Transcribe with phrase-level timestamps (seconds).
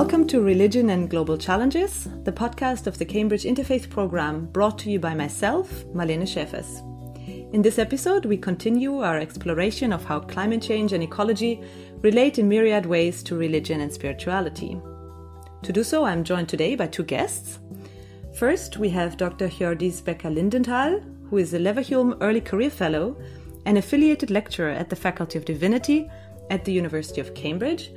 [0.00, 4.90] Welcome to Religion and Global Challenges, the podcast of the Cambridge Interfaith Programme brought to
[4.90, 6.80] you by myself, Marlene Schäfers.
[7.52, 11.62] In this episode, we continue our exploration of how climate change and ecology
[12.00, 14.80] relate in myriad ways to religion and spirituality.
[15.64, 17.58] To do so, I'm joined today by two guests.
[18.34, 19.48] First, we have Dr.
[19.48, 23.20] Hjördis Becker Lindenthal, who is a Leverhulme Early Career Fellow
[23.66, 26.10] and affiliated lecturer at the Faculty of Divinity
[26.48, 27.92] at the University of Cambridge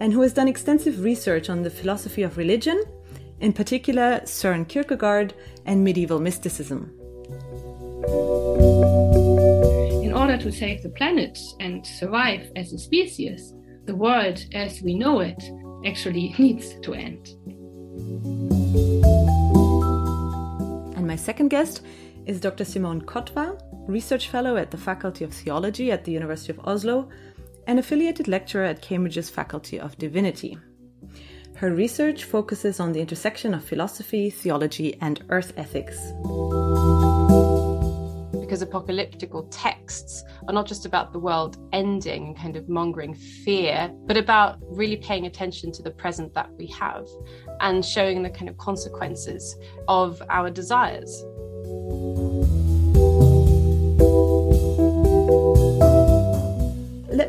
[0.00, 2.82] and who has done extensive research on the philosophy of religion,
[3.40, 5.34] in particular Søren Kierkegaard
[5.66, 6.90] and medieval mysticism.
[10.02, 13.54] In order to save the planet and survive as a species,
[13.86, 15.42] the world as we know it
[15.86, 17.28] actually needs to end.
[20.96, 21.82] And my second guest
[22.26, 22.64] is Dr.
[22.64, 27.08] Simone Kotva, research fellow at the Faculty of Theology at the University of Oslo
[27.68, 30.56] an affiliated lecturer at Cambridge's Faculty of Divinity.
[31.54, 35.98] Her research focuses on the intersection of philosophy, theology, and earth ethics.
[38.40, 43.92] Because apocalyptical texts are not just about the world ending, and kind of mongering fear,
[44.06, 47.06] but about really paying attention to the present that we have
[47.60, 49.54] and showing the kind of consequences
[49.88, 51.22] of our desires.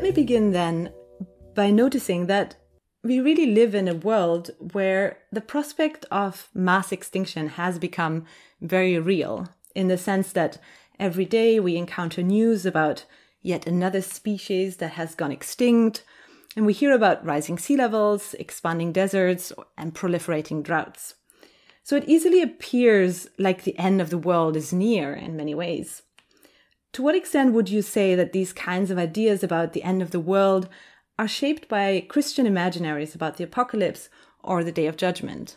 [0.00, 0.94] Let me begin then
[1.54, 2.56] by noticing that
[3.04, 8.24] we really live in a world where the prospect of mass extinction has become
[8.62, 10.56] very real, in the sense that
[10.98, 13.04] every day we encounter news about
[13.42, 16.02] yet another species that has gone extinct,
[16.56, 21.16] and we hear about rising sea levels, expanding deserts, and proliferating droughts.
[21.82, 26.00] So it easily appears like the end of the world is near in many ways.
[26.92, 30.10] To what extent would you say that these kinds of ideas about the end of
[30.10, 30.68] the world
[31.18, 34.08] are shaped by Christian imaginaries about the apocalypse
[34.42, 35.56] or the day of judgment?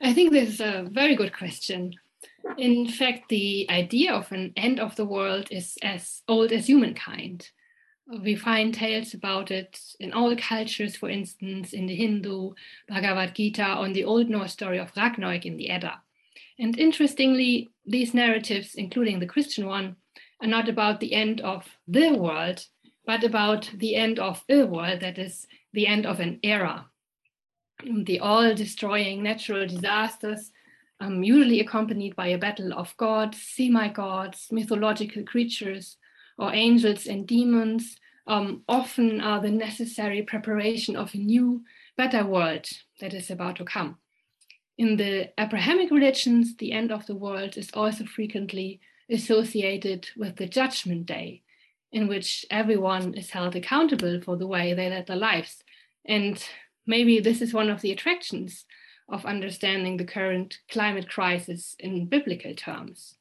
[0.00, 1.94] I think this is a very good question.
[2.56, 7.50] In fact, the idea of an end of the world is as old as humankind.
[8.06, 12.52] We find tales about it in all cultures, for instance, in the Hindu
[12.88, 16.02] Bhagavad Gita, on the Old Norse story of Ragnarok in the Edda.
[16.58, 19.96] And interestingly, these narratives, including the Christian one,
[20.40, 22.66] are not about the end of the world,
[23.06, 26.86] but about the end of a world, that is, the end of an era.
[27.84, 30.52] The all destroying natural disasters,
[31.00, 35.96] um, usually accompanied by a battle of gods, semi gods, mythological creatures,
[36.38, 37.96] or angels and demons,
[38.26, 41.64] um, often are the necessary preparation of a new,
[41.96, 42.66] better world
[43.00, 43.98] that is about to come.
[44.78, 50.46] In the Abrahamic religions, the end of the world is also frequently associated with the
[50.46, 51.42] Judgment Day,
[51.92, 55.62] in which everyone is held accountable for the way they led their lives.
[56.06, 56.42] And
[56.86, 58.64] maybe this is one of the attractions
[59.08, 63.16] of understanding the current climate crisis in biblical terms.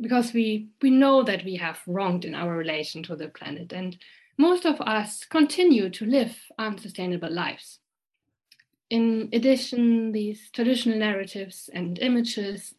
[0.00, 3.98] Because we, we know that we have wronged in our relation to the planet, and
[4.38, 7.80] most of us continue to live unsustainable lives.
[8.90, 12.74] In addition, these traditional narratives and images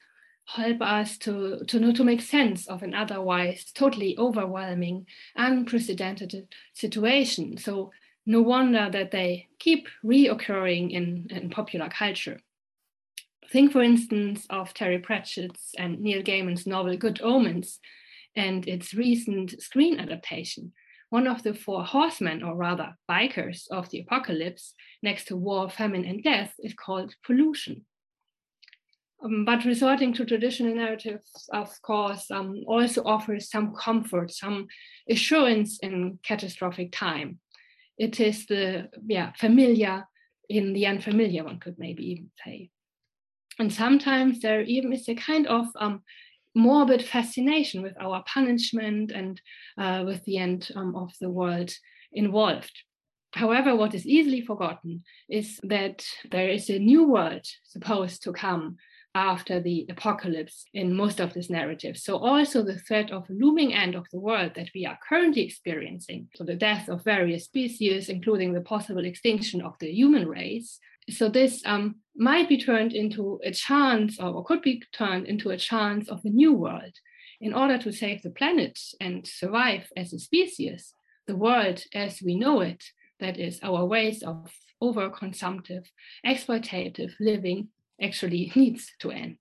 [0.45, 7.57] help us to, to know to make sense of an otherwise totally overwhelming, unprecedented situation.
[7.57, 7.91] So
[8.25, 12.41] no wonder that they keep reoccurring in, in popular culture.
[13.49, 17.79] Think, for instance, of Terry Pratchett's and Neil Gaiman's novel Good Omens
[18.35, 20.73] and its recent screen adaptation,
[21.11, 24.73] one of the four horsemen, or rather bikers, of the apocalypse,
[25.03, 27.85] next to war, famine, and death, is called pollution.
[29.23, 34.67] Um, but resorting to traditional narratives, of course, um, also offers some comfort, some
[35.09, 37.39] assurance in catastrophic time.
[37.97, 40.07] It is the yeah, familiar
[40.47, 42.69] in the unfamiliar, one could maybe even say.
[43.59, 46.03] And sometimes there even is a kind of um,
[46.55, 49.41] morbid fascination with our punishment and
[49.77, 51.71] uh, with the end um, of the world
[52.11, 52.83] involved.
[53.33, 58.77] However, what is easily forgotten is that there is a new world supposed to come
[59.13, 61.97] after the apocalypse in most of this narrative.
[61.97, 66.29] So, also the threat of looming end of the world that we are currently experiencing,
[66.35, 70.79] so the death of various species, including the possible extinction of the human race.
[71.09, 75.57] So, this um, might be turned into a chance, or could be turned into a
[75.57, 76.93] chance of a new world.
[77.39, 80.93] In order to save the planet and survive as a species,
[81.25, 82.83] the world as we know it,
[83.19, 84.51] that is, our ways of
[84.81, 85.85] overconsumptive,
[86.25, 87.69] exploitative living,
[88.01, 89.37] actually needs to end.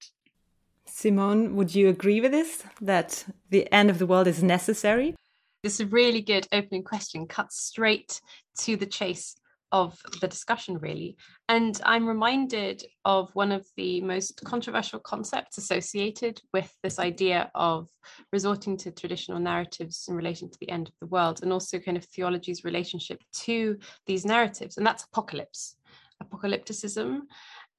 [0.86, 2.64] Simone, would you agree with this?
[2.80, 5.14] That the end of the world is necessary?
[5.62, 8.20] This is a really good opening question, cut straight
[8.60, 9.36] to the chase
[9.72, 11.16] of the discussion, really.
[11.48, 17.88] And I'm reminded of one of the most controversial concepts associated with this idea of
[18.32, 21.96] resorting to traditional narratives in relation to the end of the world, and also kind
[21.96, 25.76] of theology's relationship to these narratives, and that's apocalypse,
[26.22, 27.20] apocalypticism.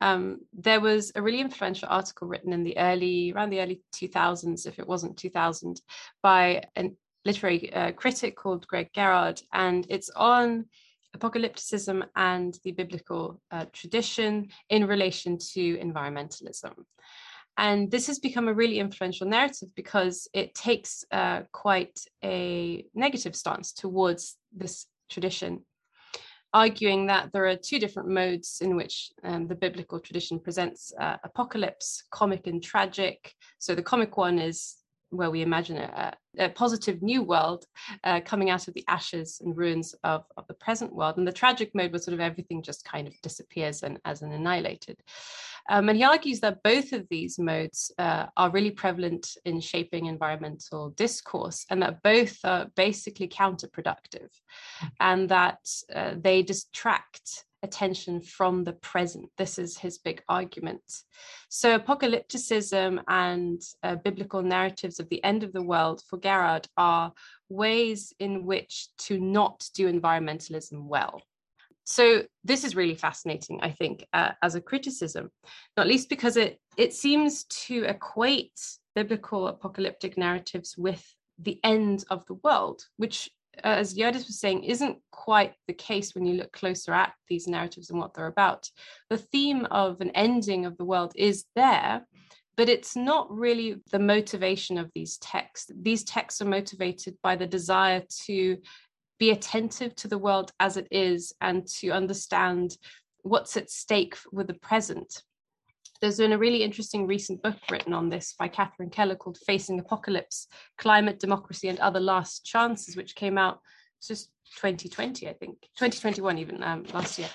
[0.02, 4.66] Um, there was a really influential article written in the early, around the early 2000s,
[4.66, 5.80] if it wasn't 2000,
[6.24, 6.92] by a
[7.24, 10.66] literary uh, critic called Greg Garrard, and it's on
[11.18, 16.74] apocalypticism and the biblical uh, tradition in relation to environmentalism.
[17.58, 23.36] And this has become a really influential narrative because it takes uh, quite a negative
[23.36, 25.66] stance towards this tradition,
[26.54, 31.18] arguing that there are two different modes in which um, the biblical tradition presents uh,
[31.24, 33.34] apocalypse comic and tragic.
[33.60, 34.78] So the comic one is
[35.10, 37.66] where we imagine a, a positive new world
[38.04, 41.18] uh, coming out of the ashes and ruins of, of the present world.
[41.18, 44.32] And the tragic mode where sort of everything just kind of disappears and as an
[44.32, 44.98] annihilated.
[45.70, 50.08] Um, and he argues that both of these modes uh, are really prevalent in shaping
[50.08, 54.30] environmental discourse and that both are basically counterproductive
[55.00, 55.60] and that
[55.94, 59.30] uh, they distract attention from the present.
[59.38, 60.82] This is his big argument.
[61.50, 67.14] So, apocalypticism and uh, biblical narratives of the end of the world for Garrard are
[67.50, 71.22] ways in which to not do environmentalism well.
[71.84, 75.30] So, this is really fascinating, I think, uh, as a criticism,
[75.78, 78.60] not least because it, it seems to equate
[78.96, 81.04] biblical apocalyptic narratives with
[81.40, 86.16] the end of the world, which Uh, as Hjördis was saying, isn't quite the case
[86.16, 88.70] when you look closer at these narratives and what they're about.
[89.10, 92.06] The theme of an ending of the world is there,
[92.58, 95.72] but it's not really the motivation of these texts.
[95.76, 98.58] These texts are motivated by the desire to
[99.20, 102.78] be attentive to the world as it is and to understand
[103.24, 105.22] what's at stake with the present
[106.02, 109.80] there's been a really interesting recent book written on this by Catherine Keller called Facing
[109.80, 110.48] Apocalypse
[110.80, 113.60] Climate, Democracy, and Other Last Chances, which came out
[114.06, 117.30] just 2020, I think, 2021, even um, last year.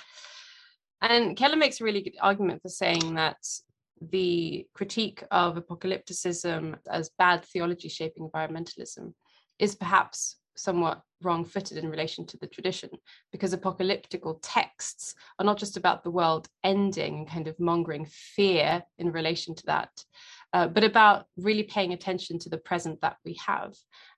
[1.01, 3.37] And Keller makes a really good argument for saying that
[4.11, 9.15] the critique of apocalypticism as bad theology shaping environmentalism
[9.59, 12.91] is perhaps somewhat wrong footed in relation to the tradition
[13.33, 18.83] because apocalyptical texts are not just about the world ending and kind of mongering fear
[18.99, 20.05] in relation to that,
[20.53, 23.75] uh, but about really paying attention to the present that we have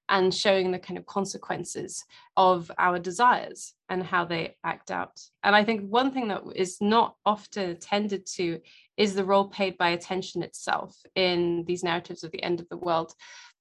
[0.09, 2.05] and showing the kind of consequences
[2.37, 5.21] of our desires and how they act out.
[5.43, 8.61] And I think one thing that is not often attended to
[8.97, 12.77] is the role played by attention itself in these narratives of the end of the
[12.77, 13.13] world.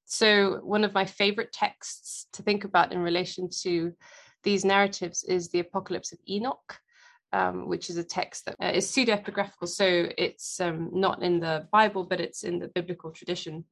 [0.10, 3.94] So, one of my favorite texts to think about in relation to
[4.42, 6.80] these narratives is the Apocalypse of Enoch,
[7.34, 9.68] um, which is a text that uh, is pseudo epigraphical.
[9.68, 13.66] So, it's um, not in the Bible, but it's in the biblical tradition.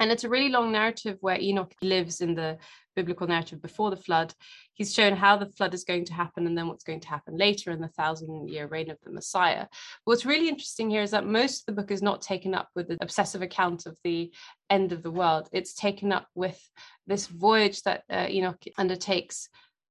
[0.00, 2.58] And it's a really long narrative where Enoch lives in the
[2.96, 4.34] biblical narrative before the flood.
[4.72, 7.36] He's shown how the flood is going to happen and then what's going to happen
[7.36, 9.66] later in the thousand year reign of the Messiah.
[10.04, 12.88] What's really interesting here is that most of the book is not taken up with
[12.88, 14.32] the obsessive account of the
[14.70, 15.48] end of the world.
[15.52, 16.60] It's taken up with
[17.06, 19.48] this voyage that uh, Enoch undertakes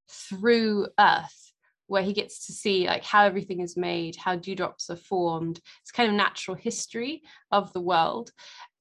[0.09, 1.39] through Earth
[1.87, 5.91] where he gets to see like how everything is made how dewdrops are formed it's
[5.91, 8.31] kind of natural history of the world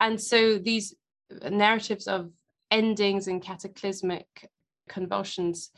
[0.00, 0.95] and so these
[1.51, 2.31] narratives of
[2.71, 4.51] endings and cataclysmic
[4.89, 5.71] convulsions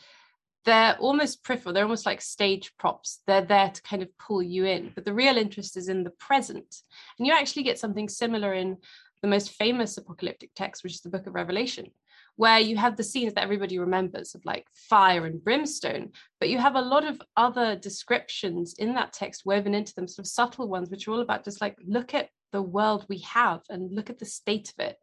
[0.64, 1.74] they're almost peripheral.
[1.74, 3.20] They're almost like stage props.
[3.26, 4.92] They're there to kind of pull you in.
[4.94, 6.82] But the real interest is in the present.
[7.18, 8.78] And you actually get something similar in
[9.22, 11.90] the most famous apocalyptic text which is the book of revelation
[12.36, 16.10] where you have the scenes that everybody remembers of like fire and brimstone.
[16.40, 20.26] But you have a lot of other descriptions in that text woven into them sort
[20.26, 23.60] of subtle ones which are all about just like look at the world we have
[23.70, 24.98] and look at the state of it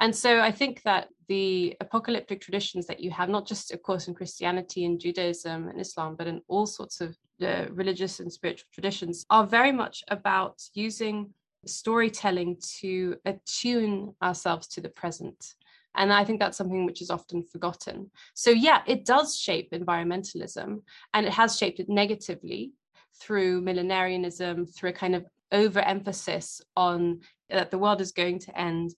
[0.00, 4.08] and so I think that the apocalyptic traditions that you have, not just, of course,
[4.08, 8.68] in Christianity and Judaism and Islam, but in all sorts of uh, religious and spiritual
[8.72, 11.30] traditions, are very much about using
[11.66, 15.54] storytelling to attune ourselves to the present.
[15.96, 18.10] And I think that's something which is often forgotten.
[18.34, 20.82] So, yeah, it does shape environmentalism,
[21.14, 22.72] and it has shaped it negatively
[23.20, 28.90] through millenarianism, through a kind of overemphasis on that the world is going to end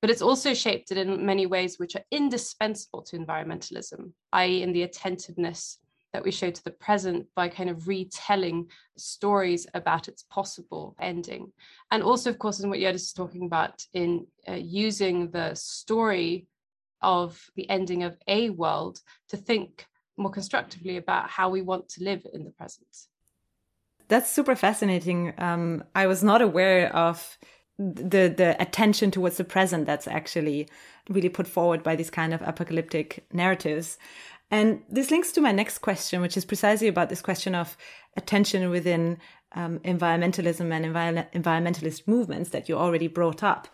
[0.00, 4.72] but it's also shaped it in many ways which are indispensable to environmentalism, i.e., in
[4.72, 5.78] the attentiveness
[6.12, 11.52] that we show to the present by kind of retelling stories about its possible ending.
[11.90, 16.46] And also, of course, in what Hjördis is talking about, in uh, using the story
[17.02, 19.86] of the ending of a world to think
[20.16, 22.88] more constructively about how we want to live in the present.
[24.08, 25.34] That's super fascinating.
[25.38, 27.38] Um, I was not aware of
[27.78, 30.68] the the attention towards the present that's actually
[31.08, 33.98] really put forward by these kind of apocalyptic narratives.
[34.50, 37.76] And this links to my next question, which is precisely about this question of
[38.16, 39.18] attention within
[39.52, 43.68] um, environmentalism and envi- environmentalist movements that you already brought up.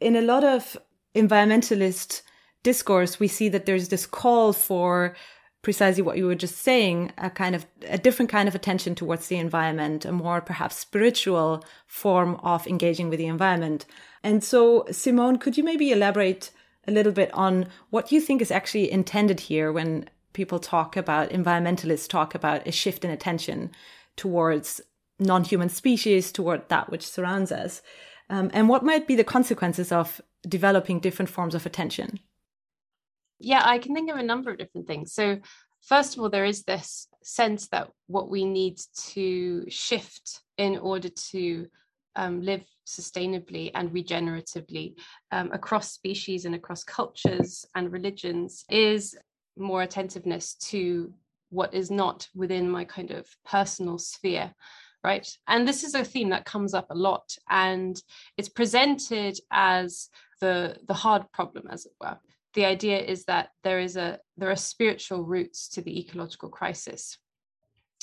[0.00, 0.76] In a lot of
[1.14, 2.22] environmentalist
[2.62, 5.14] discourse, we see that there's this call for
[5.62, 9.28] precisely what you were just saying a kind of a different kind of attention towards
[9.28, 13.86] the environment, a more perhaps spiritual form of engaging with the environment.
[14.22, 16.50] And so, Simone, could you maybe elaborate
[16.86, 21.30] a little bit on what you think is actually intended here when people talk about
[21.30, 23.70] environmentalists talk about a shift in attention
[24.16, 24.80] towards
[25.18, 27.82] non-human species toward that which surrounds us
[28.30, 32.18] um, and what might be the consequences of developing different forms of attention
[33.42, 35.12] yeah i can think of a number of different things.
[35.12, 35.38] So
[35.82, 38.78] first of all there is this sense that what we need
[39.10, 41.66] to shift in order to
[42.14, 44.94] um, live sustainably and regeneratively
[45.30, 49.16] um, across species and across cultures and religions is
[49.56, 51.12] more attentiveness to
[51.50, 54.52] what is not within my kind of personal sphere
[55.04, 55.28] right?
[55.48, 58.00] And this is a theme that comes up a lot and
[58.36, 60.08] it's presented as
[60.40, 62.18] the the hard problem as it were
[62.54, 67.18] the idea is that there is a there are spiritual roots to the ecological crisis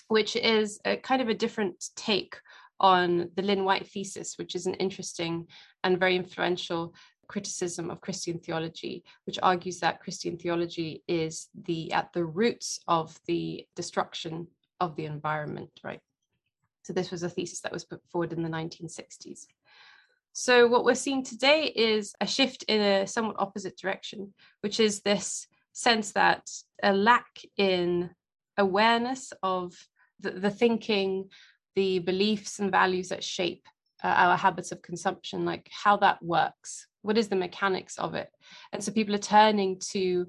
[0.07, 2.35] which is a kind of a different take
[2.79, 5.47] on the lynn white thesis which is an interesting
[5.83, 6.93] and very influential
[7.29, 13.17] criticism of Christian theology, which argues that Christian theology is the at the roots of
[13.27, 14.47] the destruction
[14.81, 16.01] of the environment, right?
[16.83, 19.45] So this was a thesis that was put forward in the 1960s.
[20.33, 25.01] So what we're seeing today is a shift in a somewhat opposite direction, which is
[25.01, 26.49] this sense that
[26.81, 28.09] a lack in
[28.57, 29.73] awareness of
[30.19, 31.29] the, the thinking,
[31.75, 33.65] the beliefs and values that shape
[34.03, 38.29] uh, our habits of consumption, like how that works, what is the mechanics of it?
[38.71, 40.27] And so people are turning to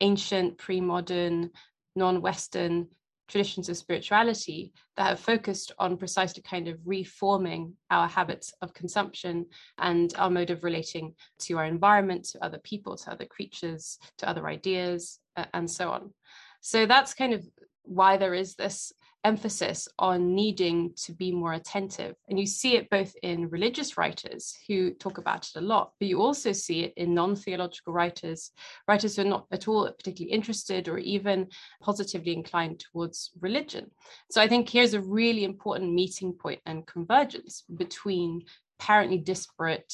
[0.00, 1.50] ancient pre-modern
[1.96, 2.88] non-western
[3.30, 9.46] traditions of spirituality that have focused on precisely kind of reforming our habits of consumption
[9.78, 14.28] and our mode of relating to our environment to other people to other creatures to
[14.28, 16.12] other ideas uh, and so on.
[16.60, 17.46] So that's kind of
[17.84, 18.92] why there is this
[19.24, 22.14] emphasis on needing to be more attentive.
[22.28, 26.08] And you see it both in religious writers who talk about it a lot, but
[26.08, 28.52] you also see it in non theological writers,
[28.88, 31.48] writers who are not at all particularly interested or even
[31.82, 33.90] positively inclined towards religion.
[34.30, 38.42] So I think here's a really important meeting point and convergence between
[38.78, 39.92] apparently disparate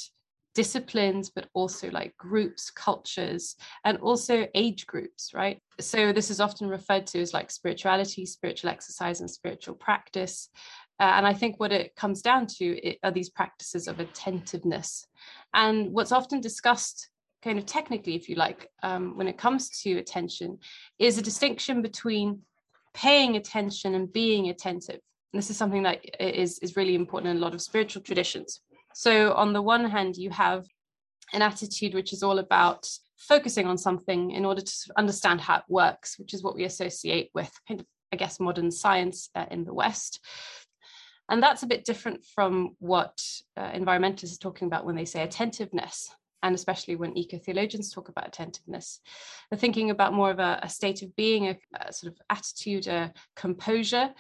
[0.57, 5.61] disciplines, but also like groups, cultures, and also age groups, right?
[5.79, 10.49] So this is often referred to as like spirituality, spiritual exercise, and spiritual practice.
[10.99, 15.07] Uh, and I think what it comes down to are these practices of attentiveness.
[15.53, 17.11] And what's often discussed
[17.45, 20.59] kind of technically, if you like, um, when it comes to attention,
[20.99, 22.41] is a distinction between
[22.95, 25.01] paying attention and being attentive.
[25.33, 28.63] And this is something that is, is really important in a lot of spiritual traditions.
[28.99, 30.65] So, on the one hand, you have
[31.35, 32.89] an attitude which is all about
[33.19, 37.29] focusing on something in order to understand how it works, which is what we associate
[37.35, 40.25] with kind of, I guess, modern science uh, in the West.
[41.29, 43.23] And that's a bit different from what
[43.55, 46.09] uh, environmentalists are talking about when they say attentiveness,
[46.43, 49.01] and especially when eco theologians talk about attentiveness.
[49.51, 52.87] They're thinking about more of a, a state of being, a, a, sort of attitude,
[52.87, 54.15] a composure,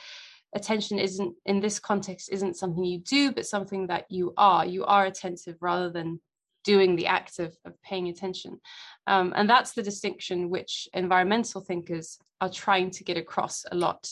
[0.54, 4.64] attention isn't in this context isn't something you do but something that you are.
[4.64, 6.20] You are attentive rather than
[6.64, 8.60] doing the act of, of paying attention.
[9.06, 14.08] Um, and that's the distinction which environmental thinkers are trying to get across a lot.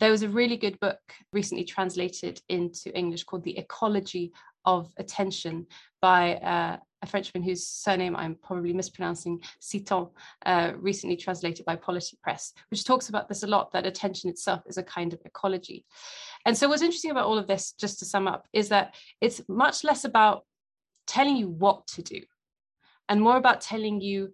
[0.00, 1.00] There was a really good book
[1.32, 4.32] recently translated into english called the ecology
[4.64, 5.66] of attention
[6.00, 10.08] by uh, a Frenchman whose surname I'm probably mispronouncing, Citton,
[10.44, 14.62] uh, recently translated by Polity Press, which talks about this a lot that attention itself
[14.66, 15.84] is a kind of ecology.
[16.46, 19.40] And so, what's interesting about all of this, just to sum up, is that it's
[19.48, 20.44] much less about
[21.06, 22.20] telling you what to do
[23.08, 24.32] and more about telling you,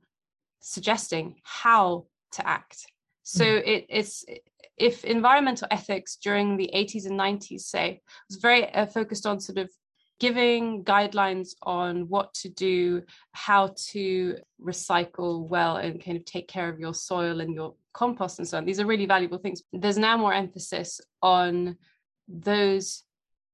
[0.61, 2.87] suggesting how to act.
[3.25, 3.63] So, mm.
[3.67, 4.25] it, it's
[4.77, 9.59] if environmental ethics during the 80s and 90s, say, was very uh, focused on sort
[9.59, 9.71] of
[10.21, 16.69] giving guidelines on what to do, how to recycle well and kind of take care
[16.69, 18.67] of your soil and your compost and so on.
[18.67, 19.63] These are really valuable things.
[19.73, 21.77] There's now more emphasis on
[22.29, 23.03] those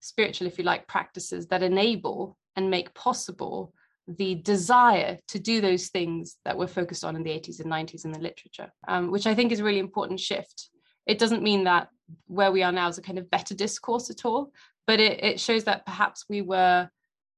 [0.00, 3.72] spiritual, if you like, practices that enable and make possible
[4.08, 8.04] the desire to do those things that were focused on in the 80s and 90s
[8.04, 10.68] in the literature, um, which I think is a really important shift.
[11.06, 11.88] It doesn't mean that
[12.26, 14.52] where we are now is a kind of better discourse at all,
[14.86, 16.88] but it, it shows that perhaps we were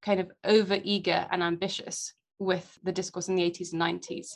[0.02, 4.28] kind of over eager and ambitious with the discourse in the 80s and 90s.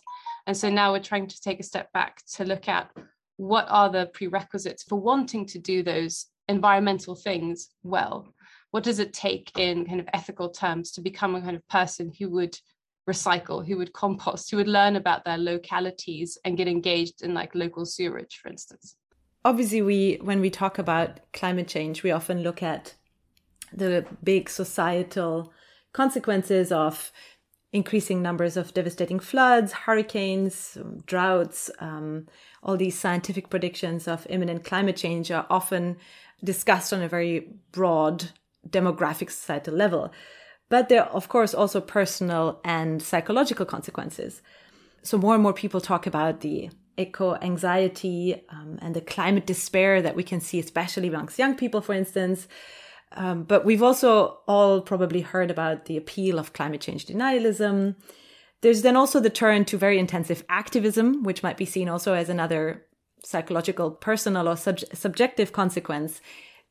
[0.47, 2.91] And so now we're trying to take a step back to look at
[3.37, 8.35] what are the prerequisites for wanting to do those environmental things well
[8.73, 12.13] what does it take in kind of ethical terms to become a kind of person
[12.19, 12.57] who would
[13.09, 17.55] recycle who would compost who would learn about their localities and get engaged in like
[17.55, 18.97] local sewerage for instance
[19.45, 22.95] obviously we when we talk about climate change we often look at
[23.75, 25.53] the big societal
[25.93, 27.13] consequences of
[27.73, 30.77] increasing numbers of devastating floods, hurricanes,
[31.07, 31.71] droughts.
[31.79, 32.27] Um,
[32.63, 35.97] all these scientific predictions of imminent climate change are often
[36.45, 38.31] discussed on a very broad
[38.69, 40.13] demographic societal level.
[40.69, 44.43] But there are, of course, also personal and psychological consequences.
[45.03, 50.03] So more and more people talk about the eco anxiety um, and the climate despair
[50.03, 52.49] that we can see, especially amongst young people, for instance.
[53.15, 57.97] Um, but we've also all probably heard about the appeal of climate change denialism.
[58.63, 62.29] There's then also the turn to very intensive activism, which might be seen also as
[62.29, 62.87] another
[63.25, 66.21] psychological, personal, or sub- subjective consequence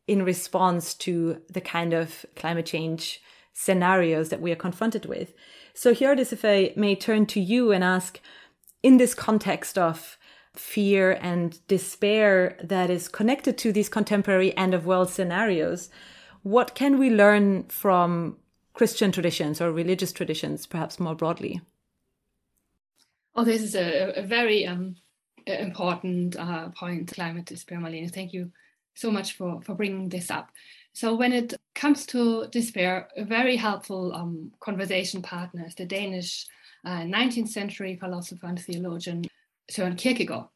[0.08, 3.22] in response to the kind of climate change
[3.54, 5.34] scenarios that we are confronted with.
[5.74, 8.20] So, Hjördis, if I may turn to you and ask,
[8.84, 10.18] in this context of
[10.56, 15.90] fear and despair that is connected to these contemporary end of world scenarios,
[16.44, 18.38] what can we learn from
[18.74, 21.62] Christian traditions or religious traditions, perhaps more broadly?
[23.36, 24.96] Oh, this is a, a very um,
[25.46, 28.12] important uh, point, climate despair, Marlene.
[28.12, 28.52] Thank you
[28.94, 30.50] so much for, for bringing this up.
[30.94, 36.48] So, when it comes to despair, a very helpful um, conversation partner is the Danish
[36.84, 39.24] uh, 19th century philosopher and theologian
[39.72, 40.50] Søren Kierkegaard.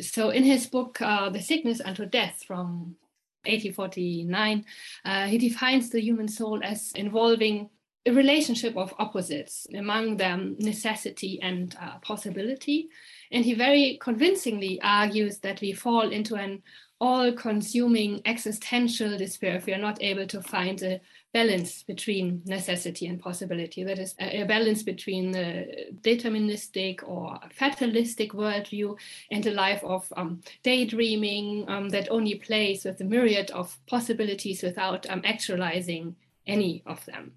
[0.00, 2.96] So, in his book, uh, The Sickness Unto Death from
[3.44, 4.64] 1849,
[5.04, 7.70] uh, he defines the human soul as involving
[8.06, 12.88] a relationship of opposites, among them necessity and uh, possibility.
[13.30, 16.62] And he very convincingly argues that we fall into an
[17.00, 21.00] all consuming existential despair if we are not able to find a
[21.32, 23.84] balance between necessity and possibility.
[23.84, 28.98] That is, a, balance between the deterministic or fatalistic worldview
[29.30, 34.62] and a life of um, daydreaming um, that only plays with the myriad of possibilities
[34.62, 36.16] without um, actualizing
[36.46, 37.32] any of them.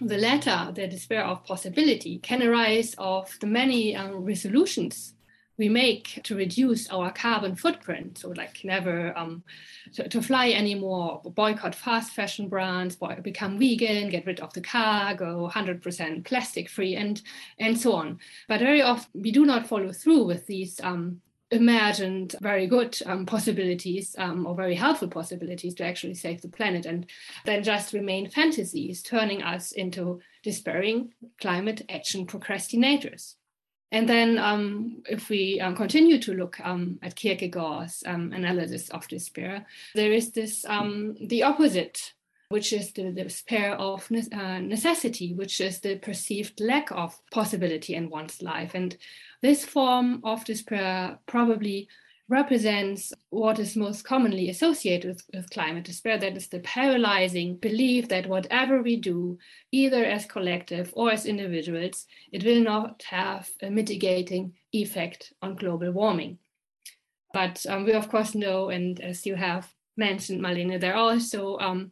[0.00, 5.14] The latter, the despair of possibility, can arise of the many um, resolutions
[5.60, 8.16] we make to reduce our carbon footprint.
[8.16, 9.44] So, like never um,
[9.92, 14.62] to, to, fly anymore, boycott fast fashion brands, boy, become vegan, get rid of the
[14.62, 17.20] car, go 100% plastic free, and
[17.58, 18.18] and so on.
[18.48, 20.80] But very often we do not follow through with these.
[20.82, 21.20] Um,
[21.52, 26.86] imagined very good um, possibilities um, or very helpful possibilities to actually save the planet
[26.86, 27.10] and
[27.44, 33.34] then just remain fantasies turning us into despairing climate action procrastinators
[33.92, 39.08] and then, um, if we um, continue to look um, at Kierkegaard's um, analysis of
[39.08, 42.12] despair, there is this um, the opposite,
[42.50, 47.20] which is the, the despair of ne- uh, necessity, which is the perceived lack of
[47.32, 48.74] possibility in one's life.
[48.74, 48.96] And
[49.42, 51.88] this form of despair probably
[52.30, 58.08] represents what is most commonly associated with, with, climate despair that is the paralyzing belief
[58.08, 59.36] that whatever we do,
[59.72, 65.90] either as collective or as individuals, it will not have a mitigating effect on global
[65.90, 66.38] warming.
[67.34, 71.58] But um, we, of course, know, and as you have mentioned, Marlene, there are also
[71.58, 71.90] um,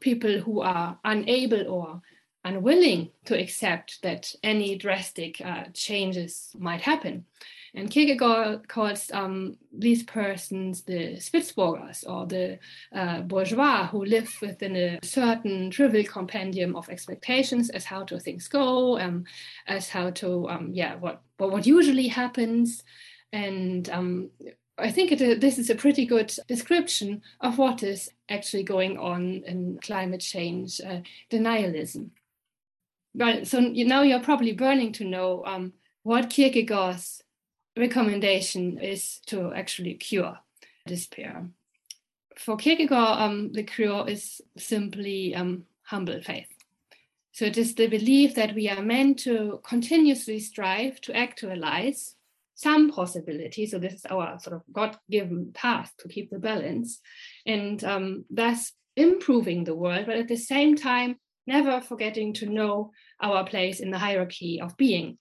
[0.00, 2.00] people who are unable or
[2.44, 7.26] unwilling to accept that any drastic uh, changes might happen.
[7.76, 12.58] And Kierkegaard calls um, these persons the Spitzbürgers or the
[12.94, 18.48] uh, bourgeois who live within a certain trivial compendium of expectations as how to things
[18.48, 19.24] go, um,
[19.66, 22.82] as how to, um, yeah, what, what, what usually happens.
[23.34, 24.30] And um,
[24.78, 29.42] I think it, this is a pretty good description of what is actually going on
[29.46, 32.08] in climate change uh, denialism.
[33.14, 37.22] Right, so now you're probably burning to know um, what Kierkegaard's
[37.76, 40.38] recommendation is to actually cure
[40.86, 41.48] despair.
[42.36, 46.48] For Kierkegaard, um, the cure is simply um, humble faith.
[47.32, 52.14] So it is the belief that we are meant to continuously strive to actualize
[52.54, 53.66] some possibility.
[53.66, 57.00] So this is our sort of God-given path to keep the balance,
[57.44, 62.90] and um, thus improving the world, but at the same time never forgetting to know
[63.20, 65.18] our place in the hierarchy of being.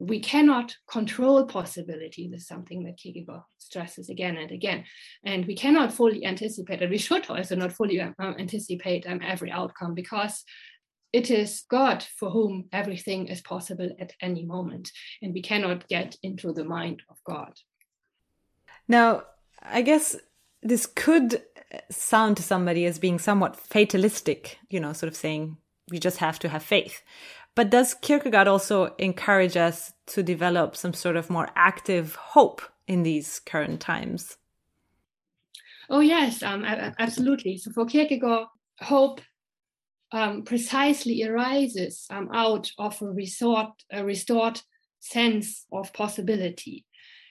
[0.00, 2.28] We cannot control possibility.
[2.28, 4.84] This is something that Kierkegaard stresses again and again.
[5.24, 9.50] And we cannot fully anticipate, and we should also not fully um, anticipate um, every
[9.50, 10.44] outcome because
[11.12, 14.90] it is God for whom everything is possible at any moment.
[15.22, 17.54] And we cannot get into the mind of God.
[18.86, 19.24] Now,
[19.62, 20.16] I guess
[20.62, 21.42] this could
[21.90, 25.56] sound to somebody as being somewhat fatalistic, you know, sort of saying
[25.90, 27.02] we just have to have faith.
[27.58, 33.02] But does Kierkegaard also encourage us to develop some sort of more active hope in
[33.02, 34.36] these current times?
[35.90, 37.56] Oh, yes, um, absolutely.
[37.56, 38.46] So for Kierkegaard,
[38.78, 39.20] hope
[40.12, 44.62] um, precisely arises um, out of a, resort, a restored
[45.00, 46.86] sense of possibility.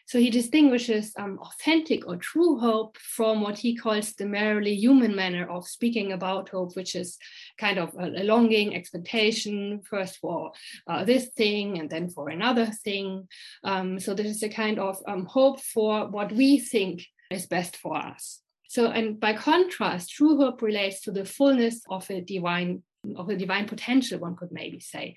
[0.08, 5.14] So he distinguishes um, authentic or true hope from what he calls the merely human
[5.14, 7.18] manner of speaking about hope, which is
[7.58, 10.54] kind of a, longing, expectation, first for
[10.88, 13.28] uh, this thing and then for another thing.
[13.66, 17.76] Um, so this is a kind of um, hope for what we think is best
[17.76, 18.40] for us.
[18.70, 22.84] So, and by contrast, true hope relates to the fullness of a divine
[23.16, 25.16] of a divine potential, one could maybe say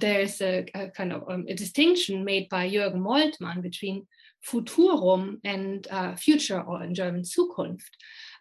[0.00, 4.06] there's a, a kind of um, a distinction made by Jürgen Moltmann between
[4.46, 7.90] Futurum and uh, future, or in German Zukunft.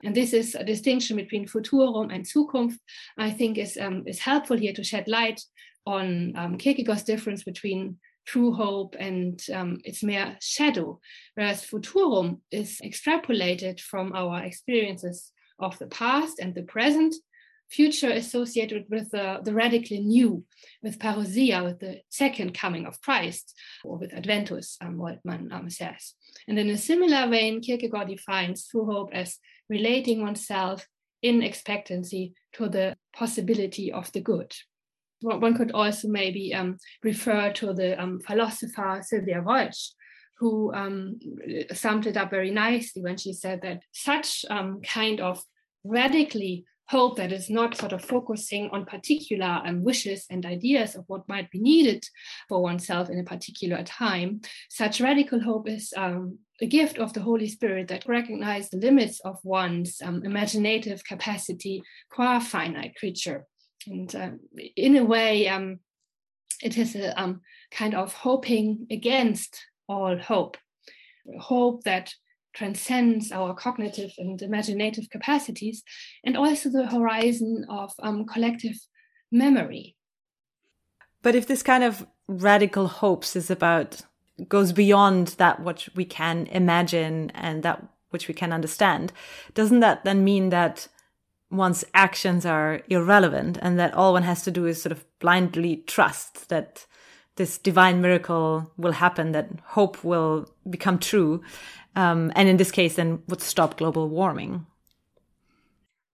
[0.04, 2.78] And this is a distinction between Futurum and Zukunft,
[3.18, 5.42] I think is, um, is helpful here to shed light
[5.88, 11.00] on um, Kierkegaard's difference between true hope and um, its mere shadow,
[11.36, 17.16] whereas Futurum is extrapolated from our experiences of the past and the present
[17.76, 20.44] future associated with the, the radically new,
[20.82, 25.02] with parousia, with the second coming of Christ, or with Adventus, um,
[25.52, 26.14] um, says.
[26.48, 29.38] And in a similar vein, Kierkegaard defines true hope as
[29.70, 30.88] relating oneself
[31.22, 34.54] in expectancy to the possibility of the good.
[35.22, 39.90] One could also maybe um, refer to the um, philosopher Sylvia Walsh,
[40.38, 41.20] who um,
[41.74, 45.42] summed it up very nicely when she said that such um, kind of
[45.84, 51.04] radically hope that is not sort of focusing on particular um, wishes and ideas of
[51.08, 52.06] what might be needed
[52.48, 54.42] for oneself in a particular time.
[54.70, 59.20] Such radical hope is um, a gift of the Holy Spirit that recognizes the limits
[59.22, 63.46] of one's um, imaginative capacity qua finite creature.
[63.88, 64.32] And uh,
[64.76, 65.80] in a way, um,
[66.64, 70.58] it is a um, kind of hoping against all hope,
[71.40, 72.14] hope that
[72.56, 75.84] transcends our cognitive and imaginative capacities,
[76.24, 78.76] and also the horizon of um, collective
[79.32, 79.96] memory.
[81.22, 84.02] But if this kind of radical hopes is about
[84.48, 89.12] goes beyond that which we can imagine and that which we can understand,
[89.54, 90.88] doesn't that then mean that
[91.52, 95.78] one's actions are irrelevant and that all one has to do is sort of blindly
[95.88, 96.86] trust that
[97.36, 101.42] this divine miracle will happen, that hope will become true,
[101.96, 104.66] um, and in this case, then would stop global warming.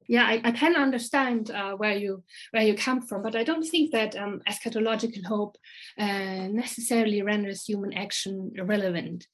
[0.07, 3.63] Yeah, I, I can understand uh, where you where you come from, but I don't
[3.63, 5.57] think that um, eschatological hope
[5.97, 9.25] uh, necessarily renders human action irrelevant.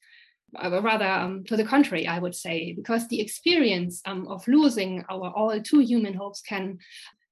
[0.55, 5.03] Uh, rather, um, to the contrary, I would say, because the experience um, of losing
[5.09, 6.77] our all too human hopes can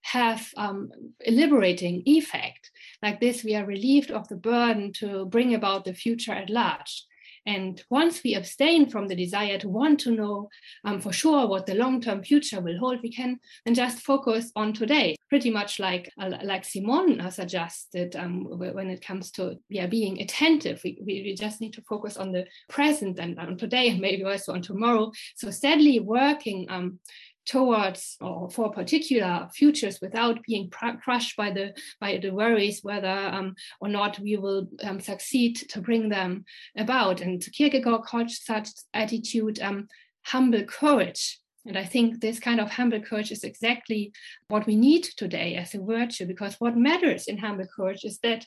[0.05, 0.91] have um,
[1.25, 2.69] a liberating effect.
[3.01, 7.05] Like this, we are relieved of the burden to bring about the future at large.
[7.47, 10.49] And once we abstain from the desire to want to know
[10.83, 14.73] um, for sure what the long-term future will hold, we can then just focus on
[14.73, 15.15] today.
[15.29, 20.21] Pretty much like uh, like Simone uh, suggested um, when it comes to yeah being
[20.21, 24.23] attentive, we, we just need to focus on the present and on today and maybe
[24.23, 25.11] also on tomorrow.
[25.35, 26.99] So steadily working um,
[27.45, 33.07] towards or for particular futures without being pr- crushed by the by the worries whether
[33.07, 36.45] um, or not we will um, succeed to bring them
[36.77, 37.21] about.
[37.21, 39.87] And Kierkegaard calls such attitude um,
[40.25, 41.39] humble courage.
[41.67, 44.11] And I think this kind of humble courage is exactly
[44.49, 48.45] what we need today as a virtue, because what matters in humble courage is that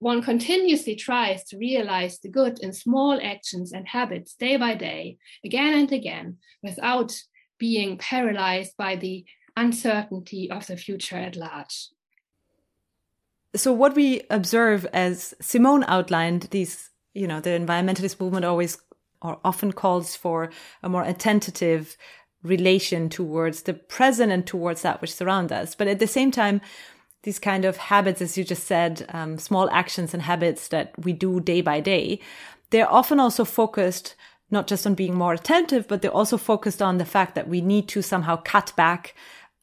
[0.00, 5.16] one continuously tries to realize the good in small actions and habits day by day,
[5.44, 7.14] again and again, without
[7.62, 9.24] being paralyzed by the
[9.56, 11.90] uncertainty of the future at large.
[13.54, 18.78] So, what we observe, as Simone outlined, these, you know, the environmentalist movement always
[19.20, 20.50] or often calls for
[20.82, 21.96] a more attentive
[22.42, 25.76] relation towards the present and towards that which surrounds us.
[25.76, 26.60] But at the same time,
[27.22, 31.12] these kind of habits, as you just said, um, small actions and habits that we
[31.12, 32.18] do day by day,
[32.70, 34.16] they're often also focused
[34.52, 37.60] not just on being more attentive, but they're also focused on the fact that we
[37.60, 39.14] need to somehow cut back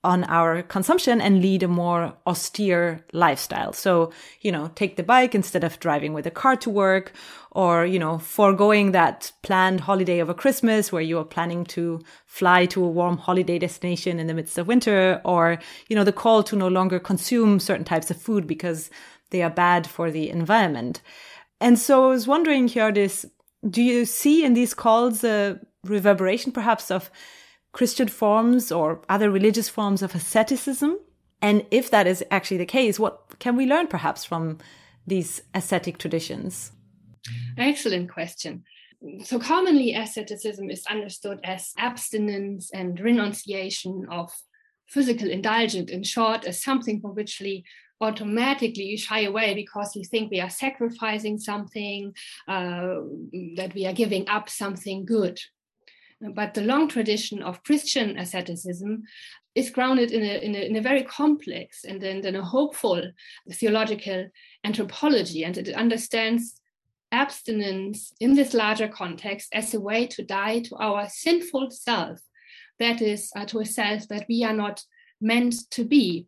[0.01, 3.73] on our consumption and lead a more austere lifestyle.
[3.73, 7.11] So, you know, take the bike instead of driving with a car to work
[7.51, 12.65] or, you know, foregoing that planned holiday over Christmas where you are planning to fly
[12.67, 16.43] to a warm holiday destination in the midst of winter or, you know, the call
[16.43, 18.89] to no longer consume certain types of food because
[19.31, 21.01] they are bad for the environment.
[21.59, 23.29] And so I was wondering, Hjördis,
[23.67, 27.09] do you see in these calls a reverberation perhaps of
[27.71, 30.97] Christian forms or other religious forms of asceticism?
[31.41, 34.57] And if that is actually the case, what can we learn perhaps from
[35.07, 36.71] these ascetic traditions?
[37.57, 38.63] Excellent question.
[39.23, 44.29] So, commonly, asceticism is understood as abstinence and renunciation of
[44.87, 47.39] physical indulgence, in short, as something for which
[48.01, 52.13] automatically you shy away because we think we are sacrificing something,
[52.47, 52.95] uh,
[53.55, 55.39] that we are giving up something good.
[56.21, 59.03] But the long tradition of Christian asceticism
[59.55, 63.01] is grounded in a, in a, in a very complex and then, then a hopeful
[63.51, 64.27] theological
[64.63, 66.61] anthropology, and it understands
[67.11, 72.19] abstinence in this larger context as a way to die to our sinful self,
[72.79, 74.83] that is, uh, to a self that we are not
[75.19, 76.27] meant to be.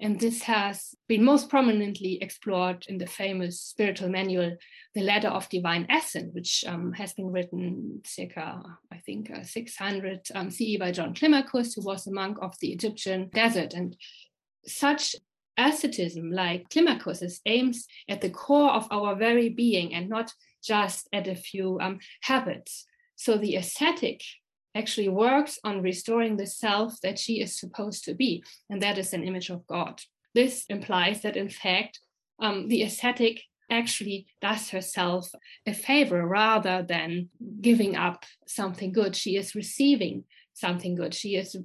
[0.00, 4.56] And this has been most prominently explored in the famous spiritual manual,
[4.94, 10.28] The Ladder of Divine Ascent, which um, has been written circa, I think, uh, 600
[10.36, 13.74] um, CE by John Climacus, who was a monk of the Egyptian desert.
[13.74, 13.96] And
[14.64, 15.16] such
[15.56, 20.32] asceticism, like Climacus's, aims at the core of our very being and not
[20.62, 22.86] just at a few um, habits.
[23.16, 24.22] So the ascetic
[24.74, 29.12] actually works on restoring the self that she is supposed to be, and that is
[29.12, 30.00] an image of God.
[30.34, 32.00] This implies that, in fact,
[32.40, 35.30] um, the ascetic actually does herself
[35.66, 37.28] a favor rather than
[37.60, 39.14] giving up something good.
[39.14, 41.14] She is receiving something good.
[41.14, 41.56] She is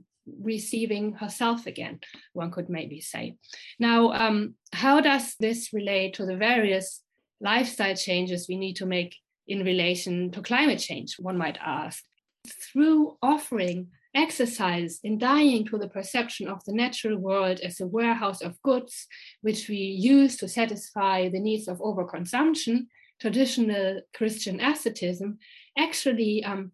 [0.42, 2.00] receiving herself again,
[2.34, 3.36] one could maybe say.
[3.80, 7.02] Now, um, how does this relate to the various
[7.42, 9.16] lifestyle changes we need to make
[9.48, 12.04] in relation to climate change, one might ask?
[12.48, 18.42] Through offering exercise in dying to the perception of the natural world as a warehouse
[18.42, 19.08] of goods,
[19.42, 22.86] which we use to satisfy the needs of overconsumption,
[23.20, 25.40] traditional Christian asceticism
[25.78, 26.72] actually um,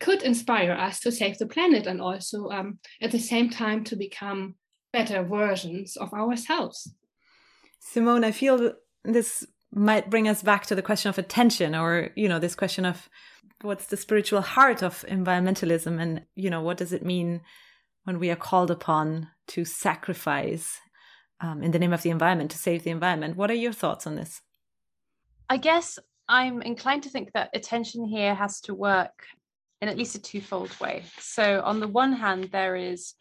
[0.00, 3.96] could inspire us to save the planet and also um, at the same time to
[3.96, 4.54] become
[4.92, 6.92] better versions of ourselves.
[7.80, 8.72] Simone, I feel
[9.04, 12.84] this might bring us back to the question of attention or, you know, this question
[12.84, 13.08] of
[13.62, 17.40] what's the spiritual heart of environmentalism and you know what does it mean
[18.04, 20.78] when we are called upon to sacrifice
[21.40, 24.06] um, in the name of the environment to save the environment what are your thoughts
[24.06, 24.42] on this
[25.48, 29.26] i guess i'm inclined to think that attention here has to work
[29.80, 33.14] in at least a twofold way so on the one hand there is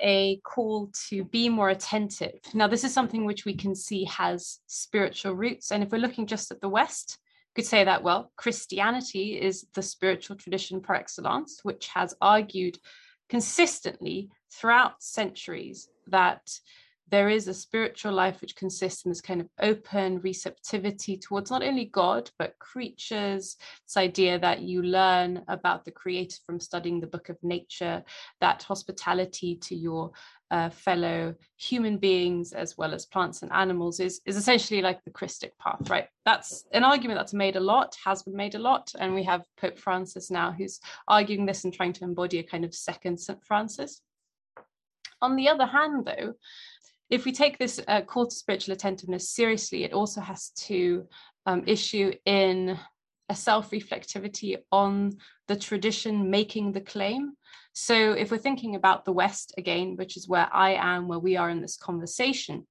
[0.00, 2.38] a call to be more attentive.
[2.54, 5.72] Now, this is something which we can see has spiritual roots.
[5.72, 7.18] And if we're looking just at the West,
[7.54, 12.78] could say that, well, Christianity is the spiritual tradition par excellence, which has argued
[13.28, 16.50] consistently throughout centuries that
[17.12, 21.62] there is a spiritual life which consists in this kind of open receptivity towards not
[21.62, 23.58] only God, but creatures.
[23.86, 28.02] This idea that you learn about the creator from studying the book of nature,
[28.40, 30.10] that hospitality to your
[30.50, 35.10] uh, fellow human beings as well as plants and animals is is essentially like the
[35.10, 36.08] Christic path, right?
[36.24, 39.44] That's an argument that's made a lot, has been made a lot, and we have
[39.60, 43.44] Pope Francis now who's arguing this and trying to embody a kind of second St.
[43.44, 44.00] Francis.
[45.22, 46.34] On the other hand, though,
[47.12, 51.06] if we take this uh, call to spiritual attentiveness seriously, it also has to
[51.44, 52.78] um, issue in
[53.28, 55.12] a self reflectivity on
[55.46, 57.34] the tradition making the claim.
[57.74, 61.36] So if we're thinking about the West again, which is where I am, where we
[61.36, 62.66] are in this conversation,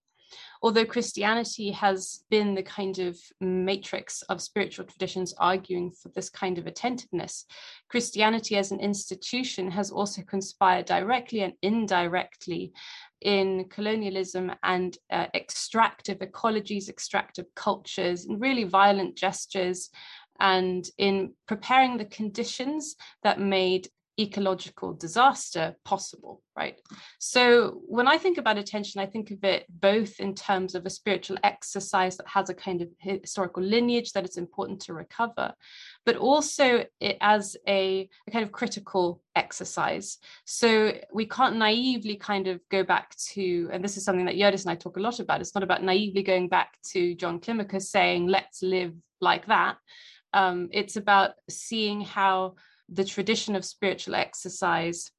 [0.63, 6.58] although Christianity has been the kind of matrix of spiritual traditions arguing for this kind
[6.58, 7.45] of attentiveness,
[7.89, 12.73] Christianity as an institution has also conspired directly and indirectly
[13.21, 19.89] in colonialism and uh, extractive ecologies, extractive cultures, and really violent gestures,
[20.39, 23.88] and in preparing the conditions that made
[24.19, 26.79] ecological disaster possible, right?
[27.19, 30.89] So when I think about attention, I think of it both in terms of a
[30.89, 35.53] spiritual exercise that has a kind of historical lineage that it's important to recover,
[36.06, 40.18] but also it as a, a kind of critical exercise.
[40.46, 44.62] So we can't naively kind of go back to, and this is something that Hjördis
[44.62, 47.84] and I talk a lot about, it's not about naively going back to John Climacus
[47.84, 49.78] saying, let's live like that.
[50.34, 52.56] Um, it's about seeing how
[52.90, 55.12] the tradition of spiritual exercise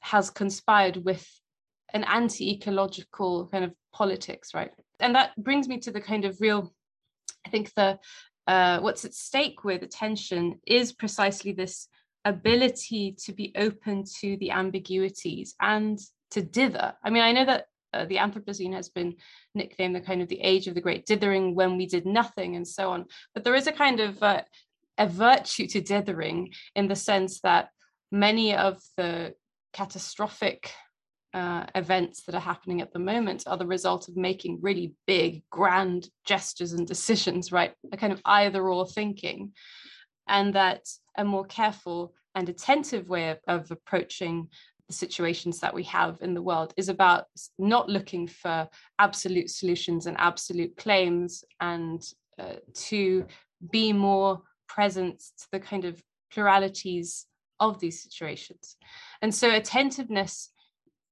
[0.00, 1.26] has conspired with
[1.94, 4.70] an anti-ecological kind of politics, right?
[5.00, 6.72] And that brings me to the kind of real,
[7.46, 7.98] I think the
[8.48, 11.86] uh, what's at stake with attention is precisely this
[12.24, 15.98] ability to be open to the ambiguities and
[16.30, 16.94] to dither.
[17.04, 19.16] I mean, I know that uh, the Anthropocene has been
[19.54, 22.66] nicknamed the kind of the age of the great dithering when we did nothing and
[22.66, 23.04] so on.
[23.34, 24.42] But there is a kind of uh,
[24.96, 27.68] a virtue to dithering in the sense that
[28.10, 29.34] many of the
[29.74, 30.72] catastrophic
[31.34, 35.42] uh, events that are happening at the moment are the result of making really big,
[35.50, 37.74] grand gestures and decisions, right?
[37.92, 39.52] A kind of either or thinking.
[40.26, 40.82] And that
[41.16, 44.48] a more careful and attentive way of, of approaching
[44.88, 47.26] the situations that we have in the world is about
[47.58, 52.02] not looking for absolute solutions and absolute claims and
[52.38, 53.26] uh, to
[53.70, 57.26] be more present to the kind of pluralities
[57.60, 58.76] of these situations.
[59.20, 60.50] And so attentiveness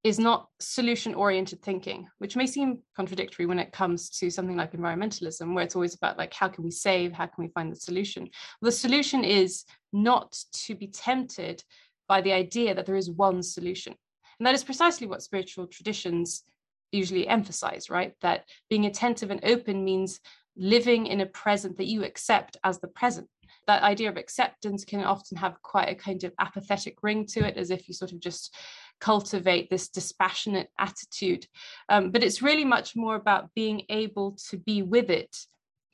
[0.07, 4.71] is not solution oriented thinking, which may seem contradictory when it comes to something like
[4.71, 7.13] environmentalism, where it's always about like, how can we save?
[7.13, 8.29] How can we find the solution?
[8.63, 11.65] The solution is not to be tempted
[12.07, 13.97] by the idea that there is one solution.
[14.39, 16.45] And that is precisely what spiritual traditions
[16.93, 18.13] usually emphasize, right?
[18.21, 20.21] That being attentive and open means
[20.57, 23.29] living in a present that you accept as the present
[23.67, 27.57] that idea of acceptance can often have quite a kind of apathetic ring to it,
[27.57, 28.55] as if you sort of just
[29.01, 31.47] cultivate this dispassionate attitude.
[31.89, 35.37] Um, but it's really much more about being able to be with it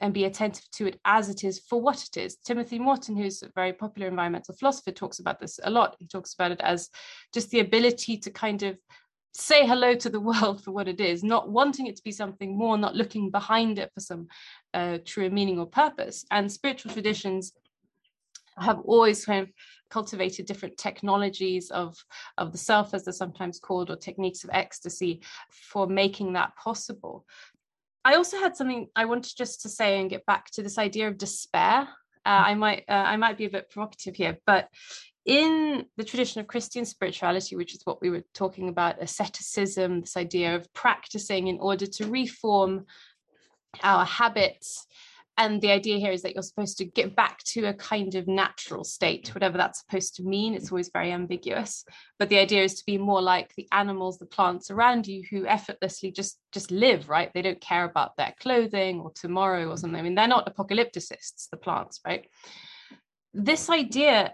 [0.01, 2.37] and be attentive to it as it is for what it is.
[2.37, 5.97] Timothy Morton, who's a very popular environmental philosopher, talks about this a lot.
[5.99, 6.91] He talks about it as
[7.33, 8.77] just the ability to kind of
[9.33, 12.57] say hello to the world for what it is, not wanting it to be something
[12.57, 14.27] more, not looking behind it for some
[14.75, 16.25] uh, true meaning or purpose.
[16.31, 17.53] And spiritual traditions
[18.59, 19.51] have always kind of
[19.91, 21.97] cultivated different technologies of,
[22.39, 27.27] of the self, as they're sometimes called, or techniques of ecstasy for making that possible.
[28.05, 31.09] I also had something I wanted just to say and get back to this idea
[31.09, 31.89] of despair.
[32.25, 34.69] Uh, I might uh, I might be a bit provocative here, but
[35.25, 40.17] in the tradition of Christian spirituality, which is what we were talking about, asceticism, this
[40.17, 42.87] idea of practicing in order to reform
[43.83, 44.87] our habits
[45.43, 48.29] and the idea here is that you're supposed to get back to a kind of
[48.29, 50.55] natural state whatever that's supposed to mean.
[50.55, 51.85] It's always very ambiguous.
[52.19, 55.45] But the idea is to be more like the animals the plants around you who
[55.47, 57.33] effortlessly just just live right?
[57.35, 59.99] They don't care about their clothing or tomorrow or something.
[59.99, 62.29] I mean they're not apocalypticists the plants right?
[63.35, 64.33] This idea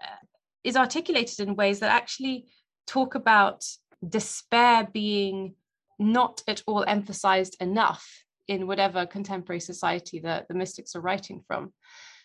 [0.63, 2.47] is articulated in ways that actually
[2.87, 3.65] talk about
[4.07, 5.55] despair being
[5.99, 11.73] not at all emphasized enough in whatever contemporary society that the mystics are writing from.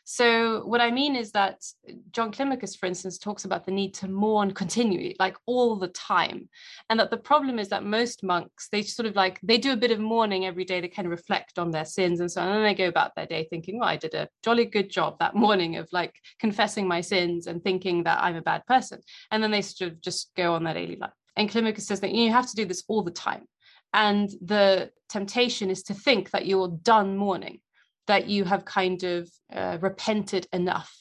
[0.06, 1.64] So what I mean is that
[2.12, 6.50] John Climacus, for instance, talks about the need to mourn continually, like all the time.
[6.90, 9.78] And that the problem is that most monks, they sort of like, they do a
[9.78, 10.82] bit of mourning every day.
[10.82, 12.50] They kind of reflect on their sins and so on.
[12.50, 15.20] And then they go about their day thinking, well, I did a jolly good job
[15.20, 19.00] that morning of like confessing my sins and thinking that I'm a bad person.
[19.32, 21.12] And then they sort of just go on their daily life.
[21.38, 23.46] And Climacus says that you have to do this all the time.
[23.94, 27.60] And the temptation is to think that you're done mourning,
[28.08, 30.94] that you have kind of uh, repented enough.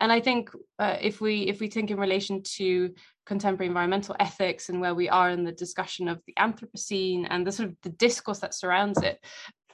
[0.00, 2.94] And I think uh, if we if we think in relation to
[3.26, 7.52] contemporary environmental ethics and where we are in the discussion of the Anthropocene and the
[7.52, 9.22] sort of the discourse that surrounds it,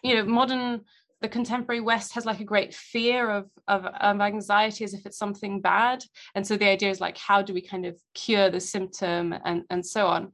[0.03, 0.83] you know, modern
[1.23, 5.17] the contemporary West has like a great fear of, of, of anxiety as if it's
[5.17, 6.05] something bad.
[6.35, 9.63] And so the idea is like, how do we kind of cure the symptom and,
[9.71, 10.33] and so on?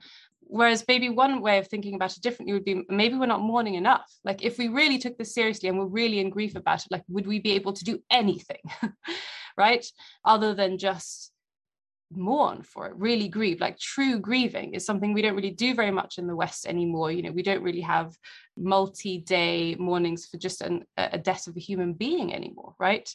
[0.52, 3.74] Whereas maybe one way of thinking about it differently would be maybe we're not mourning
[3.74, 4.04] enough.
[4.22, 7.04] Like if we really took this seriously and we're really in grief about it like
[7.08, 8.62] would we be able to do anything?
[9.54, 9.84] Right?
[10.24, 11.30] Other than just
[12.16, 15.90] mourn for it really grieve like true grieving is something we don't really do very
[15.90, 18.16] much in the west anymore you know we don't really have
[18.56, 23.08] multi-day mournings for just an, a death of a human being anymore right?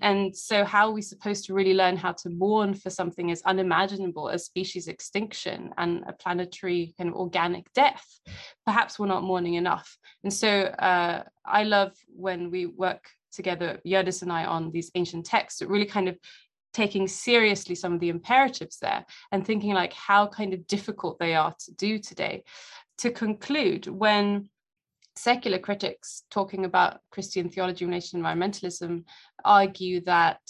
[0.00, 3.42] And so how are we supposed to really learn how to mourn for something as
[3.42, 8.06] unimaginable as species extinction and a planetary kind of organic death?
[8.64, 9.98] Perhaps we're not mourning enough.
[10.24, 15.26] And so uh, i love when we work together Hjördis and I on these ancient
[15.26, 16.16] texts, it really kind of
[16.72, 21.34] taking seriously some of the imperatives there and thinking like how kind of difficult they
[21.34, 22.42] are to do today.
[22.98, 24.48] To conclude, when
[25.16, 29.04] secular critics talking about Christian theology relation environmentalism
[29.44, 30.40] argue that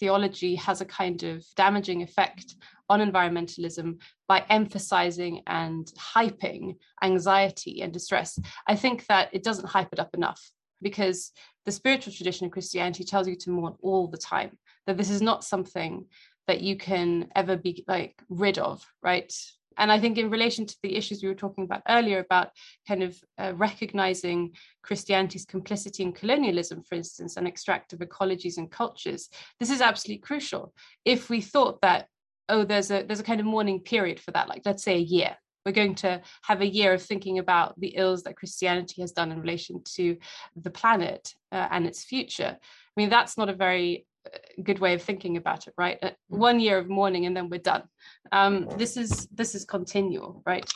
[0.00, 2.56] theology has a kind of damaging effect
[2.88, 8.38] on environmentalism by emphasizing and hyping anxiety and distress.
[8.66, 10.40] I think that it doesn't hype it up enough
[10.80, 11.32] because
[11.64, 14.56] the spiritual tradition of Christianity tells you to mourn all the time
[14.86, 16.06] that this is not something
[16.46, 19.32] that you can ever be like rid of right
[19.78, 22.50] and I think in relation to the issues we were talking about earlier about
[22.88, 29.28] kind of uh, recognizing Christianity's complicity in colonialism, for instance, and extractive ecologies and cultures,
[29.60, 30.72] this is absolutely crucial.
[31.04, 32.06] If we thought that,
[32.48, 34.98] oh, there's a there's a kind of mourning period for that, like let's say a
[34.98, 39.12] year, we're going to have a year of thinking about the ills that Christianity has
[39.12, 40.16] done in relation to
[40.54, 42.56] the planet uh, and its future.
[42.60, 44.06] I mean, that's not a very
[44.62, 45.98] good way of thinking about it right?
[46.02, 46.14] Uh, mm.
[46.28, 47.82] one year of mourning and then we're done.
[48.32, 50.68] Um, this is this is continual right?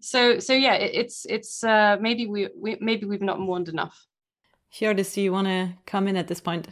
[0.00, 4.06] So so yeah it, it's it's uh, maybe we, we maybe we've not mourned enough.
[4.72, 6.68] Hjördis, do you want to come in at this point?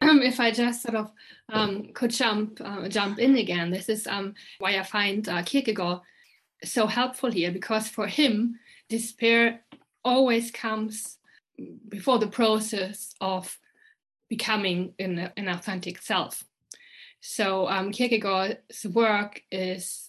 [0.00, 1.10] Um, if I just sort of
[1.52, 6.00] um, could jump uh, jump in again, this is um, why I find uh, Kierkegaard
[6.64, 8.58] so helpful here because for him,
[8.88, 9.60] despair
[10.04, 11.18] always comes
[11.88, 13.58] before the process of
[14.28, 16.44] becoming an, an authentic self.
[17.20, 20.08] So um, Kierkegaard's work is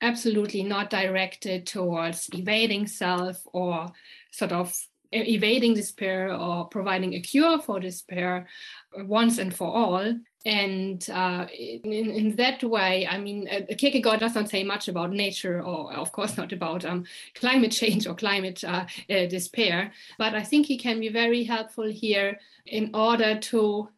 [0.00, 3.86] absolutely not directed towards evading self or
[4.30, 4.76] sort of
[5.12, 8.48] evading despair or providing a cure for despair
[8.96, 10.14] once and for all.
[10.44, 15.10] And uh, in, in, that way, I mean, uh, Kierkegaard does not say much about
[15.10, 19.92] nature, or of course not about um, climate change or climate uh, uh, despair.
[20.18, 23.88] But I think he can be very helpful here in order to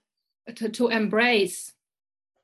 [0.55, 1.72] to, to embrace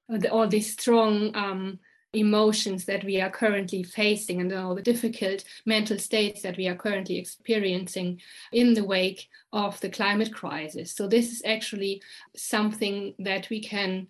[0.08, 1.78] the, all these strong um,
[2.12, 6.74] emotions that we are currently facing and all the difficult mental states that we are
[6.74, 8.20] currently experiencing
[8.52, 10.92] in the wake of the climate crisis.
[10.92, 12.02] So, this is actually
[12.36, 14.08] something that we can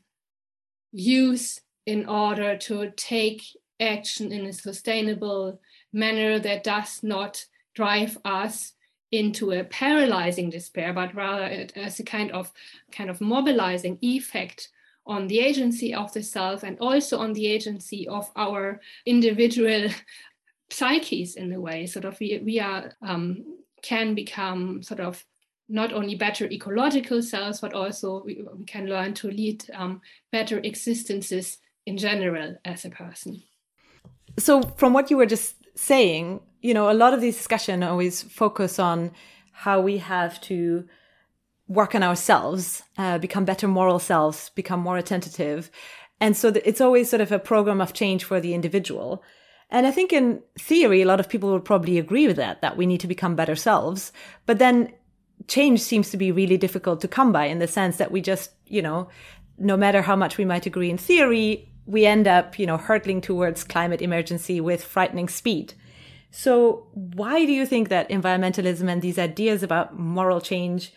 [0.93, 3.43] use in order to take
[3.81, 5.61] action in a sustainable
[5.93, 7.45] manner that does not
[7.75, 8.73] drive us
[9.11, 12.51] into a paralyzing despair but rather as a kind of
[12.91, 14.71] kind of mobilizing effect
[15.07, 19.89] on the agency of the self and also on the agency of our individual
[20.71, 21.87] psyches in a way.
[21.87, 23.45] Sort of we, we are um,
[23.83, 25.25] can become sort of
[25.69, 30.01] not only better ecological selves but also we, we can learn to lead um,
[30.31, 33.43] better existences in general as a person.
[34.39, 38.23] So from what you were just saying you know a lot of these discussion always
[38.23, 39.11] focus on
[39.53, 40.87] how we have to
[41.73, 45.71] work on ourselves, uh, become better moral selves, become more attentive.
[46.21, 49.23] And so it's always sort of a program of change for the individual.
[49.71, 52.77] And I think in theory, a lot of people would probably agree with that, that
[52.77, 54.13] we need to become better selves.
[54.45, 54.93] But then
[55.49, 58.51] change seems to be really difficult to come by in the sense that we just,
[58.67, 59.09] you know,
[59.59, 63.21] no matter how much we might agree in theory, we end up, you know, hurtling
[63.21, 65.73] towards climate emergency with frightening speed.
[66.31, 70.93] So why do you think that environmentalism and these ideas about moral change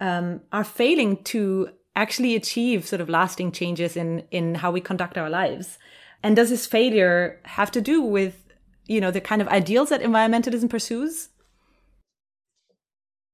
[0.00, 5.18] um, are failing to actually achieve sort of lasting changes in in how we conduct
[5.18, 5.78] our lives?
[6.22, 8.34] And does this failure have to do with
[8.86, 11.28] you know the kind of ideals that environmentalism pursues?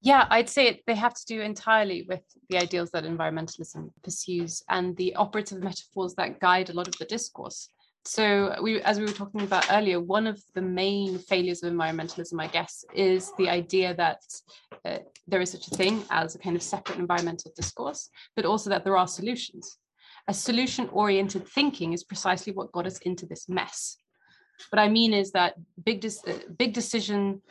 [0.02, 4.96] Yeah i'd say they have to do entirely with the ideals that environmentalism pursues and
[4.96, 7.70] the operative metaphors that guide a lot of the discourse
[8.06, 12.40] so we as we were talking about earlier one of the main failures of environmentalism
[12.40, 14.20] i guess is the idea that
[14.84, 18.70] uh, there is such a thing as a kind of separate environmental discourse but also
[18.70, 19.78] that there are solutions.
[20.28, 23.98] A solution oriented thinking is precisely what got us into this mess.
[24.70, 25.54] What i mean is that
[25.84, 27.42] big uh, big decision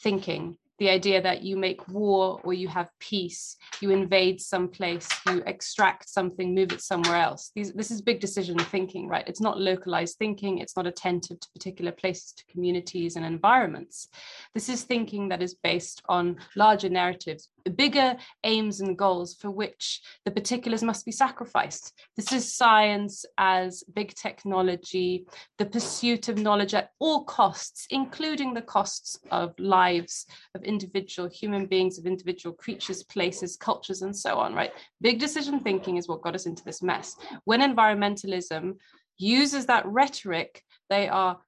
[0.00, 5.08] thinking the idea that you make war or you have peace, you invade some place,
[5.26, 7.50] you extract something, move it somewhere else.
[7.54, 9.26] These, this is big decision thinking, right?
[9.26, 14.08] It's not localized thinking, it's not attentive to particular places, to communities and environments.
[14.54, 20.00] This is thinking that is based on larger narratives, bigger aims and goals for which
[20.24, 21.92] the particulars must be sacrificed.
[22.16, 25.26] This is science as big technology,
[25.58, 31.66] the pursuit of knowledge at all costs, including the costs of lives of individual human
[31.66, 34.72] beings, of individual creatures, places, cultures, and so on, right?
[35.00, 37.16] Big decision thinking is what got us into this mess.
[37.44, 38.74] When environmentalism
[39.18, 41.38] uses that rhetoric, they are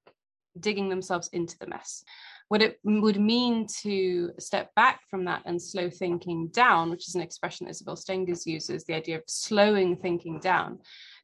[0.58, 2.02] digging themselves into the mess
[2.48, 7.14] what it would mean to step back from that and slow thinking down, which is
[7.14, 10.78] an expression Isabel Stengers uses, the idea of slowing thinking down,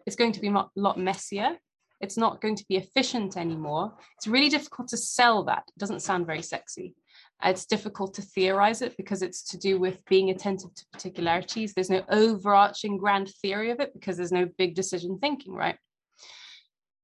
[0.07, 1.57] it's going to be a lot messier.
[2.01, 3.95] It's not going to be efficient anymore.
[4.17, 5.65] It's really difficult to sell that.
[5.69, 6.95] It doesn't sound very sexy.
[7.43, 11.73] It's difficult to theorize it because it's to do with being attentive to particularities.
[11.73, 15.79] There's no overarching grand theory of it because there's no big decision thinking, right?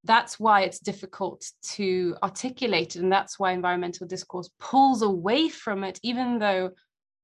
[0.05, 5.85] That's why it's difficult to articulate it and that's why environmental discourse pulls away from
[5.85, 6.71] it even though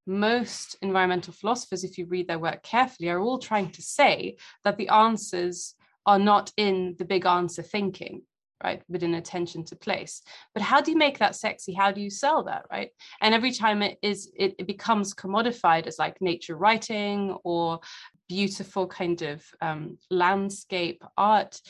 [0.06, 4.76] most environmental philosophers if you read their work carefully are all trying to say that
[4.76, 5.74] the answers
[6.04, 8.22] are not in the big answer thinking
[8.62, 10.22] right within attention to place.
[10.54, 11.74] But how do you make that sexy?
[11.74, 12.90] How do you sell that right?
[13.20, 17.80] And every time it is it, it becomes commodified as like nature writing or
[18.28, 21.60] beautiful kind of um, landscape art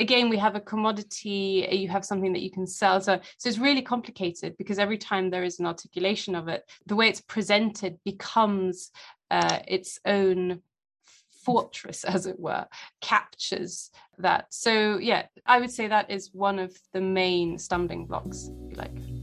[0.00, 3.00] again we have a commodity you have something that you can sell.
[3.00, 6.96] So so it's really complicated because every time there is an articulation of it the
[6.96, 8.90] way it's presented becomes
[9.30, 10.62] uh, its own
[11.44, 12.66] fortress as it were
[13.00, 14.46] captures that.
[14.52, 18.76] So yeah i would say that is one of the main stumbling blocks if you
[18.76, 19.15] like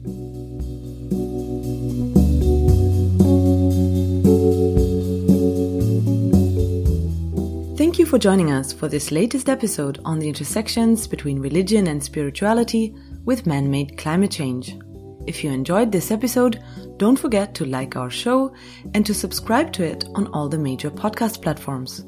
[7.93, 12.03] Thank you for joining us for this latest episode on the intersections between religion and
[12.03, 14.75] spirituality with man made climate change.
[15.27, 16.63] If you enjoyed this episode,
[16.97, 18.51] don't forget to like our show
[18.95, 22.03] and to subscribe to it on all the major podcast platforms.